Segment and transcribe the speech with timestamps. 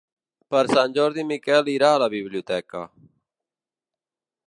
[0.55, 2.85] Per Sant Jordi en Miquel irà a la biblioteca.